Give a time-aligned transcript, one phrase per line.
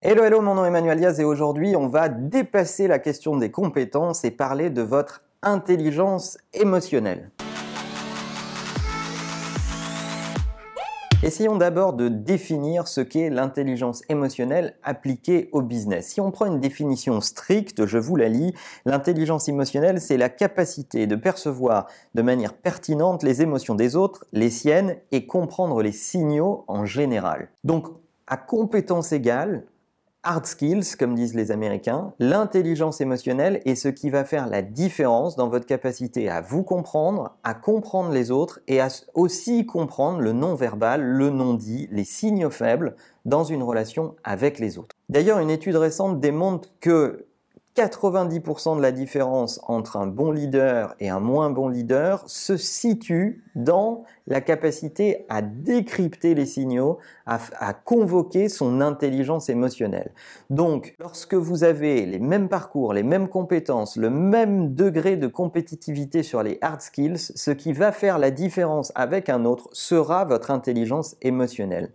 [0.00, 3.50] Hello, hello, mon nom est Emmanuel Diaz et aujourd'hui on va dépasser la question des
[3.50, 7.32] compétences et parler de votre intelligence émotionnelle.
[11.24, 16.06] Essayons d'abord de définir ce qu'est l'intelligence émotionnelle appliquée au business.
[16.06, 18.54] Si on prend une définition stricte, je vous la lis,
[18.86, 24.50] l'intelligence émotionnelle, c'est la capacité de percevoir de manière pertinente les émotions des autres, les
[24.50, 27.48] siennes, et comprendre les signaux en général.
[27.64, 27.88] Donc,
[28.28, 29.64] à compétence égale,
[30.22, 35.36] hard skills, comme disent les Américains, l'intelligence émotionnelle est ce qui va faire la différence
[35.36, 40.32] dans votre capacité à vous comprendre, à comprendre les autres et à aussi comprendre le
[40.32, 44.96] non-verbal, le non-dit, les signes faibles dans une relation avec les autres.
[45.08, 47.27] D'ailleurs, une étude récente démontre que
[47.78, 53.44] 90% de la différence entre un bon leader et un moins bon leader se situe
[53.54, 57.38] dans la capacité à décrypter les signaux, à,
[57.72, 60.10] convoquer son intelligence émotionnelle.
[60.50, 66.24] Donc, lorsque vous avez les mêmes parcours, les mêmes compétences, le même degré de compétitivité
[66.24, 70.50] sur les hard skills, ce qui va faire la différence avec un autre sera votre
[70.50, 71.92] intelligence émotionnelle.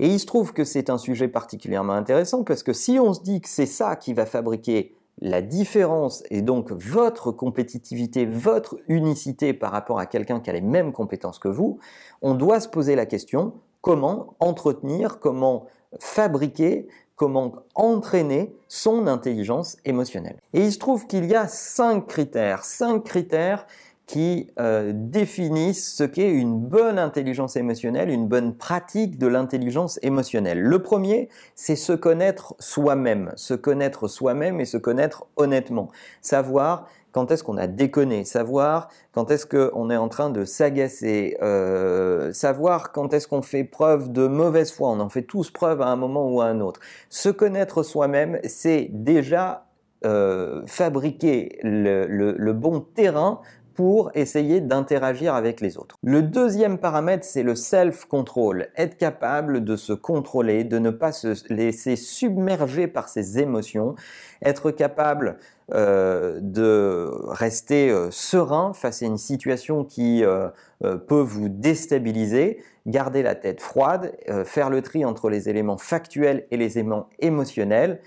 [0.00, 3.22] Et il se trouve que c'est un sujet particulièrement intéressant parce que si on se
[3.22, 9.54] dit que c'est ça qui va fabriquer la différence et donc votre compétitivité, votre unicité
[9.54, 11.78] par rapport à quelqu'un qui a les mêmes compétences que vous,
[12.22, 15.66] on doit se poser la question comment entretenir, comment
[16.00, 20.38] fabriquer, comment entraîner son intelligence émotionnelle.
[20.54, 23.66] Et il se trouve qu'il y a cinq critères, cinq critères
[24.06, 30.60] qui euh, définissent ce qu'est une bonne intelligence émotionnelle, une bonne pratique de l'intelligence émotionnelle.
[30.60, 35.90] Le premier, c'est se connaître soi-même, se connaître soi-même et se connaître honnêtement.
[36.20, 41.36] Savoir quand est-ce qu'on a déconné, savoir quand est-ce qu'on est en train de s'agacer,
[41.42, 45.82] euh, savoir quand est-ce qu'on fait preuve de mauvaise foi, on en fait tous preuve
[45.82, 46.80] à un moment ou à un autre.
[47.10, 49.66] Se connaître soi-même, c'est déjà
[50.04, 53.40] euh, fabriquer le, le, bon terrain
[53.74, 55.96] pour essayer d'interagir avec les autres.
[56.02, 58.68] Le deuxième paramètre, c'est le self-control.
[58.76, 63.94] Être capable de se contrôler, de ne pas se laisser submerger par ses émotions,
[64.42, 65.38] être capable
[65.74, 70.48] euh, de rester euh, serein face à une situation qui euh,
[70.80, 74.12] peut vous déstabiliser, garder la tête froide,
[74.44, 78.00] faire le tri entre les éléments factuels et les éléments émotionnels,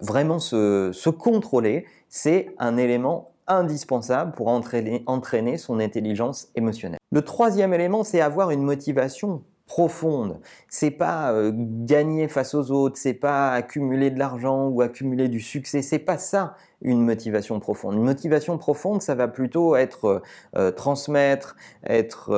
[0.00, 6.98] vraiment se contrôler, c'est un élément indispensable pour entraîner, son intelligence émotionnelle.
[7.10, 10.38] Le troisième élément, c'est avoir une motivation profonde.
[10.68, 15.40] C'est pas euh, gagner face aux autres, c'est pas accumuler de l'argent ou accumuler du
[15.40, 17.94] succès, c'est pas ça une motivation profonde.
[17.94, 20.20] Une motivation profonde, ça va plutôt être euh,
[20.56, 22.30] euh, transmettre, être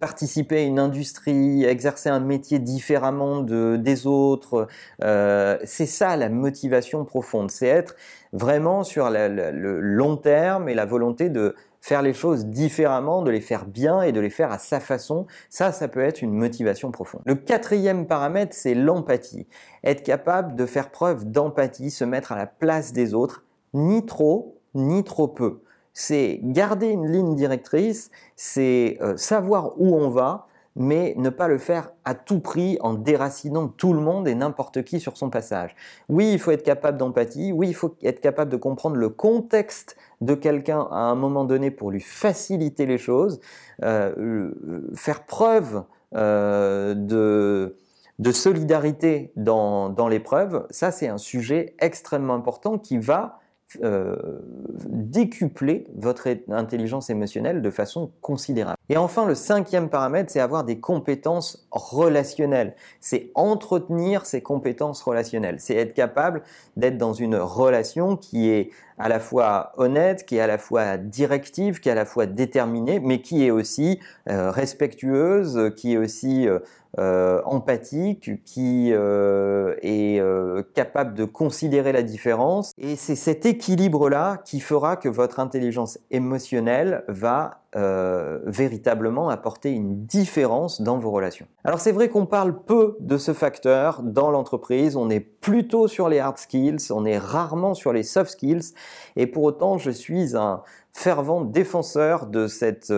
[0.00, 4.68] participer à une industrie, exercer un métier différemment de, des autres.
[5.00, 7.94] c'est ça la motivation profonde, c'est être
[8.32, 13.40] vraiment sur le long terme et la volonté de faire les choses différemment, de les
[13.40, 16.90] faire bien et de les faire à sa façon, ça, ça peut être une motivation
[16.90, 17.22] profonde.
[17.24, 19.46] Le quatrième paramètre, c'est l'empathie.
[19.84, 23.44] Être capable de faire preuve d'empathie, se mettre à la place des autres,
[23.74, 25.62] ni trop, ni trop peu.
[25.92, 30.46] C'est garder une ligne directrice, c'est euh, savoir où on va,
[30.78, 34.84] mais ne pas le faire à tout prix en déracinant tout le monde et n'importe
[34.84, 35.74] qui sur son passage.
[36.08, 39.96] Oui, il faut être capable d'empathie, oui, il faut être capable de comprendre le contexte
[40.20, 43.40] de quelqu'un à un moment donné pour lui faciliter les choses,
[43.82, 44.52] euh,
[44.94, 45.82] faire preuve
[46.14, 47.74] euh, de,
[48.32, 53.40] solidarité dans, dans l'épreuve, ça c'est un sujet extrêmement important qui va
[53.82, 54.16] euh,
[54.86, 58.77] décupler votre intelligence émotionnelle de façon considérable.
[58.90, 62.74] Et enfin, le cinquième paramètre, c'est avoir des compétences relationnelles.
[63.00, 65.56] C'est entretenir ces compétences relationnelles.
[65.58, 66.42] C'est être capable
[66.76, 70.96] d'être dans une relation qui est à la fois honnête, qui est à la fois
[70.96, 75.96] directive, qui est à la fois déterminée, mais qui est aussi euh, respectueuse, qui est
[75.98, 76.58] aussi euh,
[76.98, 80.20] euh, empathique, qui euh, est
[80.74, 82.72] capable de considérer la différence.
[82.78, 90.80] Et c'est cet équilibre-là qui fera que votre intelligence émotionnelle va véritablement apporter une différence
[90.80, 91.46] dans vos relations.
[91.64, 96.08] Alors c'est vrai qu'on parle peu de ce facteur dans l'entreprise, on est plutôt sur
[96.08, 98.72] les hard skills, on est rarement sur les soft skills,
[99.16, 100.62] et pour autant je suis un
[100.92, 102.92] fervent défenseur de cette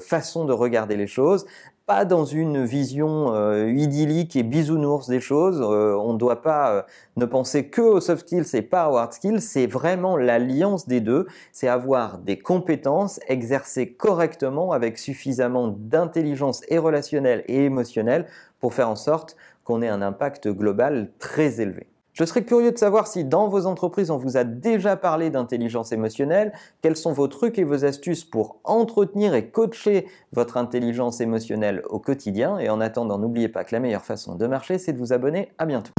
[0.00, 1.46] façon de regarder les choses
[1.86, 5.60] pas dans une vision euh, idyllique et bisounours des choses.
[5.62, 6.82] Euh, on ne doit pas euh,
[7.16, 9.40] ne penser que soft skills et pas aux hard skills.
[9.40, 11.28] C'est vraiment l'alliance des deux.
[11.52, 18.26] C'est avoir des compétences, exercer correctement avec suffisamment d'intelligence et relationnelle et émotionnelle
[18.58, 21.86] pour faire en sorte qu'on ait un impact global très élevé.
[22.18, 25.92] Je serais curieux de savoir si dans vos entreprises on vous a déjà parlé d'intelligence
[25.92, 31.82] émotionnelle, quels sont vos trucs et vos astuces pour entretenir et coacher votre intelligence émotionnelle
[31.90, 32.58] au quotidien?
[32.58, 35.52] Et en attendant, n'oubliez pas que la meilleure façon de marcher, c'est de vous abonner.
[35.58, 35.92] À bientôt.